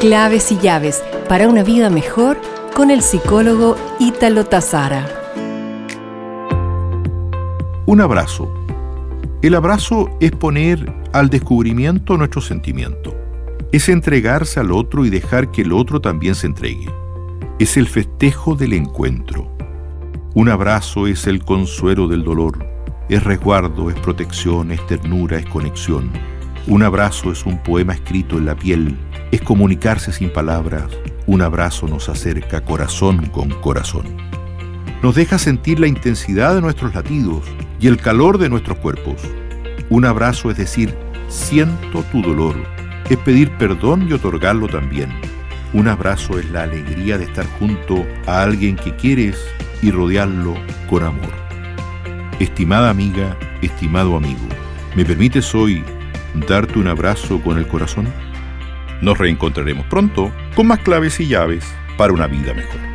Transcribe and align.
Claves 0.00 0.50
y 0.50 0.56
llaves 0.56 1.04
para 1.28 1.46
una 1.46 1.62
vida 1.62 1.90
mejor 1.90 2.40
con 2.74 2.90
el 2.90 3.02
psicólogo 3.02 3.76
Ítalo 3.98 4.46
Tazara. 4.46 5.06
Un 7.84 8.00
abrazo. 8.00 8.50
El 9.42 9.54
abrazo 9.54 10.08
es 10.20 10.32
poner 10.32 10.90
al 11.12 11.28
descubrimiento 11.28 12.16
nuestro 12.16 12.40
sentimiento. 12.40 13.14
Es 13.72 13.90
entregarse 13.90 14.58
al 14.58 14.72
otro 14.72 15.04
y 15.04 15.10
dejar 15.10 15.50
que 15.50 15.60
el 15.60 15.72
otro 15.74 16.00
también 16.00 16.34
se 16.34 16.46
entregue. 16.46 16.88
Es 17.58 17.76
el 17.76 17.86
festejo 17.86 18.54
del 18.54 18.72
encuentro. 18.72 19.54
Un 20.32 20.48
abrazo 20.48 21.08
es 21.08 21.26
el 21.26 21.44
consuelo 21.44 22.08
del 22.08 22.24
dolor. 22.24 22.66
Es 23.10 23.22
resguardo, 23.22 23.90
es 23.90 24.00
protección, 24.00 24.72
es 24.72 24.86
ternura, 24.86 25.36
es 25.36 25.44
conexión. 25.44 26.10
Un 26.66 26.82
abrazo 26.82 27.32
es 27.32 27.46
un 27.46 27.62
poema 27.62 27.94
escrito 27.94 28.36
en 28.36 28.46
la 28.46 28.54
piel 28.54 28.96
es 29.30 29.40
comunicarse 29.42 30.12
sin 30.12 30.32
palabras. 30.32 30.90
Un 31.26 31.42
abrazo 31.42 31.86
nos 31.86 32.08
acerca 32.08 32.62
corazón 32.62 33.26
con 33.26 33.50
corazón. 33.60 34.04
Nos 35.02 35.14
deja 35.14 35.38
sentir 35.38 35.78
la 35.78 35.86
intensidad 35.86 36.54
de 36.54 36.60
nuestros 36.60 36.94
latidos 36.94 37.44
y 37.80 37.86
el 37.86 37.96
calor 37.96 38.38
de 38.38 38.48
nuestros 38.48 38.78
cuerpos. 38.78 39.22
Un 39.88 40.04
abrazo 40.04 40.50
es 40.50 40.56
decir, 40.56 40.94
siento 41.28 42.02
tu 42.10 42.22
dolor. 42.22 42.56
Es 43.08 43.18
pedir 43.18 43.50
perdón 43.56 44.08
y 44.08 44.12
otorgarlo 44.12 44.68
también. 44.68 45.10
Un 45.72 45.88
abrazo 45.88 46.38
es 46.38 46.50
la 46.50 46.64
alegría 46.64 47.16
de 47.16 47.24
estar 47.24 47.46
junto 47.58 48.04
a 48.26 48.42
alguien 48.42 48.76
que 48.76 48.94
quieres 48.96 49.38
y 49.82 49.90
rodearlo 49.90 50.54
con 50.88 51.04
amor. 51.04 51.32
Estimada 52.40 52.90
amiga, 52.90 53.36
estimado 53.62 54.16
amigo, 54.16 54.48
¿me 54.96 55.04
permites 55.04 55.54
hoy 55.54 55.84
darte 56.34 56.78
un 56.78 56.88
abrazo 56.88 57.40
con 57.42 57.58
el 57.58 57.66
corazón? 57.66 58.12
Nos 59.02 59.18
reencontraremos 59.18 59.86
pronto 59.86 60.32
con 60.54 60.66
más 60.66 60.80
claves 60.80 61.20
y 61.20 61.28
llaves 61.28 61.64
para 61.96 62.12
una 62.12 62.26
vida 62.26 62.54
mejor. 62.54 62.89